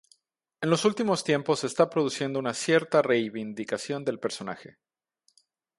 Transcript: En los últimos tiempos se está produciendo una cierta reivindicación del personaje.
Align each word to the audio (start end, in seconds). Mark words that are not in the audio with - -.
En 0.61 0.71
los 0.71 0.83
últimos 0.83 1.23
tiempos 1.23 1.59
se 1.59 1.67
está 1.67 1.87
produciendo 1.91 2.39
una 2.39 2.55
cierta 2.55 3.03
reivindicación 3.03 4.03
del 4.03 4.17
personaje. 4.19 4.79